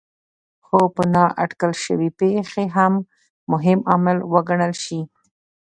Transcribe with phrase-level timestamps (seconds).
[0.65, 2.93] خو په نااټکل شوې پېښې هم
[3.51, 4.99] مهم عامل وګڼل شي.